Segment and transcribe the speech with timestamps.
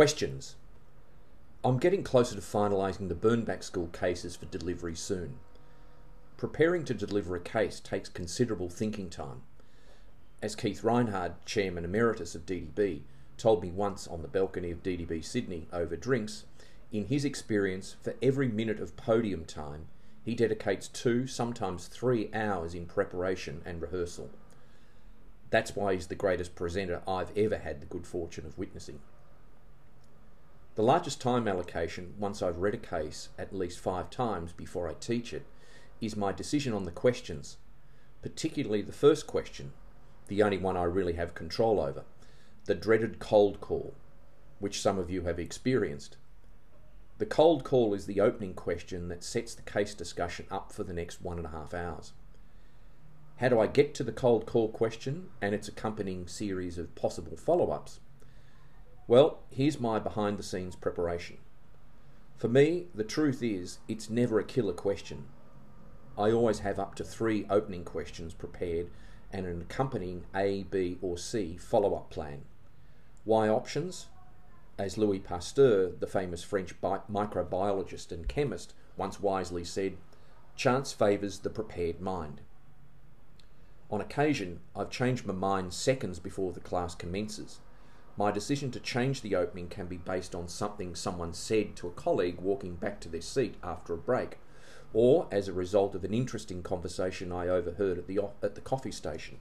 [0.00, 0.56] Questions.
[1.62, 5.34] I'm getting closer to finalising the Bernbach School cases for delivery soon.
[6.38, 9.42] Preparing to deliver a case takes considerable thinking time.
[10.40, 13.02] As Keith Reinhard, Chairman Emeritus of DDB,
[13.36, 16.44] told me once on the balcony of DDB Sydney over drinks,
[16.90, 19.88] in his experience, for every minute of podium time,
[20.24, 24.30] he dedicates two, sometimes three hours in preparation and rehearsal.
[25.50, 29.00] That's why he's the greatest presenter I've ever had the good fortune of witnessing.
[30.76, 34.94] The largest time allocation, once I've read a case at least five times before I
[34.94, 35.44] teach it,
[36.00, 37.56] is my decision on the questions,
[38.22, 39.72] particularly the first question,
[40.28, 42.04] the only one I really have control over,
[42.66, 43.94] the dreaded cold call,
[44.60, 46.16] which some of you have experienced.
[47.18, 50.94] The cold call is the opening question that sets the case discussion up for the
[50.94, 52.12] next one and a half hours.
[53.38, 57.36] How do I get to the cold call question and its accompanying series of possible
[57.36, 57.98] follow ups?
[59.10, 61.38] Well, here's my behind the scenes preparation.
[62.36, 65.24] For me, the truth is, it's never a killer question.
[66.16, 68.88] I always have up to three opening questions prepared
[69.32, 72.42] and an accompanying A, B, or C follow up plan.
[73.24, 74.06] Why options?
[74.78, 79.96] As Louis Pasteur, the famous French bi- microbiologist and chemist, once wisely said,
[80.54, 82.42] chance favours the prepared mind.
[83.90, 87.58] On occasion, I've changed my mind seconds before the class commences
[88.16, 91.92] my decision to change the opening can be based on something someone said to a
[91.92, 94.38] colleague walking back to their seat after a break,
[94.92, 98.92] or as a result of an interesting conversation I overheard at the, at the coffee
[98.92, 99.38] station.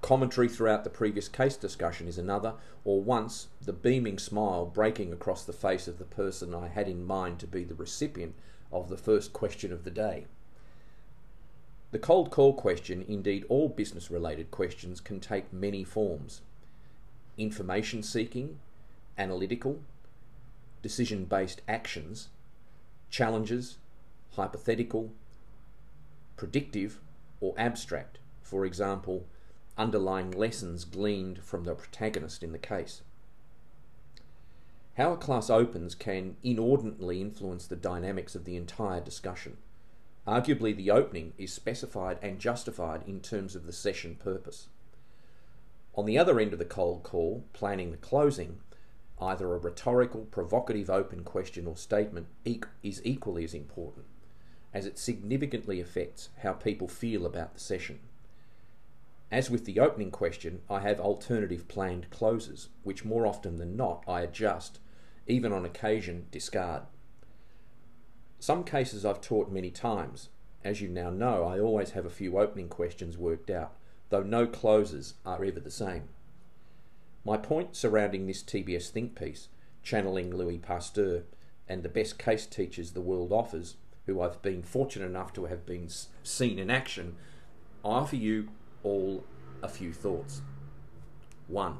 [0.00, 5.44] Commentary throughout the previous case discussion is another, or once the beaming smile breaking across
[5.44, 8.34] the face of the person I had in mind to be the recipient
[8.72, 10.26] of the first question of the day.
[11.90, 16.42] The cold call question, indeed all business related questions, can take many forms
[17.38, 18.58] information seeking,
[19.16, 19.80] analytical,
[20.82, 22.28] decision based actions,
[23.10, 23.78] challenges,
[24.32, 25.12] hypothetical,
[26.36, 27.00] predictive,
[27.40, 29.26] or abstract, for example,
[29.76, 33.02] underlying lessons gleaned from the protagonist in the case.
[34.96, 39.56] How a class opens can inordinately influence the dynamics of the entire discussion.
[40.26, 44.66] Arguably, the opening is specified and justified in terms of the session purpose.
[45.98, 48.60] On the other end of the cold call, planning the closing,
[49.20, 52.28] either a rhetorical, provocative open question or statement
[52.84, 54.06] is equally as important,
[54.72, 57.98] as it significantly affects how people feel about the session.
[59.32, 64.04] As with the opening question, I have alternative planned closes, which more often than not
[64.06, 64.78] I adjust,
[65.26, 66.84] even on occasion discard.
[68.38, 70.28] Some cases I've taught many times.
[70.62, 73.74] As you now know, I always have a few opening questions worked out
[74.10, 76.08] though no closes are ever the same.
[77.24, 79.48] My point surrounding this TBS think piece,
[79.82, 81.24] channeling Louis Pasteur
[81.68, 83.76] and the best case teachers the world offers,
[84.06, 85.88] who I've been fortunate enough to have been
[86.22, 87.16] seen in action,
[87.84, 88.48] I offer you
[88.82, 89.24] all
[89.62, 90.40] a few thoughts.
[91.48, 91.78] 1.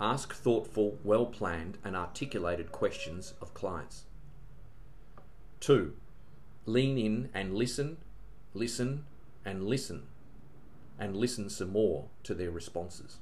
[0.00, 4.04] Ask thoughtful, well planned, and articulated questions of clients.
[5.60, 5.94] 2.
[6.66, 7.98] Lean in and listen,
[8.54, 9.04] listen,
[9.44, 10.06] and listen
[10.98, 13.18] and listen some more to their responses.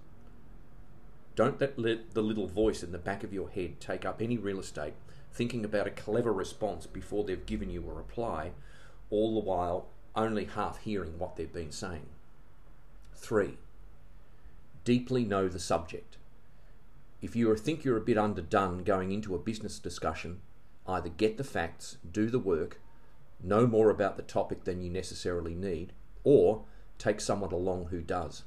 [1.35, 4.61] Don't let the little voice in the back of your head take up any real
[4.61, 4.95] estate
[5.33, 8.51] thinking about a clever response before they've given you a reply,
[9.11, 12.07] all the while only half hearing what they've been saying.
[13.15, 13.57] 3.
[14.85, 16.19] Deeply know the subject.
[17.23, 20.41] If you think you're a bit underdone going into a business discussion,
[20.87, 22.81] either get the facts, do the work,
[23.43, 25.93] know more about the topic than you necessarily need,
[26.25, 26.65] or
[27.03, 28.45] take someone along who does.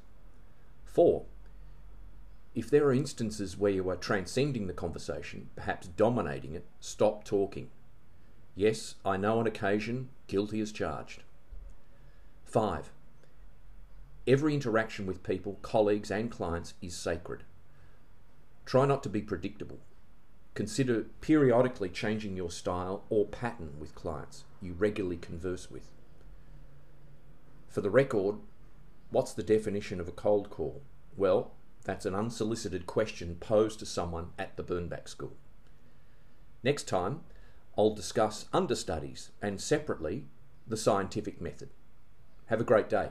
[0.86, 1.26] Four,
[2.54, 7.70] if there are instances where you are transcending the conversation, perhaps dominating it, stop talking.
[8.56, 11.24] Yes, I know on occasion, guilty as charged.
[12.46, 12.92] Five,
[14.26, 17.44] every interaction with people, colleagues, and clients is sacred.
[18.66, 19.80] Try not to be predictable.
[20.54, 25.92] Consider periodically changing your style or pattern with clients you regularly converse with.
[27.68, 28.36] For the record,
[29.12, 30.82] what's the definition of a cold call?
[31.18, 31.52] Well,
[31.84, 35.38] that's an unsolicited question posed to someone at the Bernbach School.
[36.64, 37.22] Next time,
[37.78, 40.26] I'll discuss understudies and separately
[40.68, 41.70] the scientific method.
[42.48, 43.10] Have a great day.